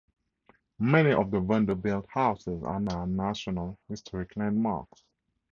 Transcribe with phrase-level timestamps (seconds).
[0.79, 5.03] Many of the Vanderbilt houses are now National Historic Landmarks.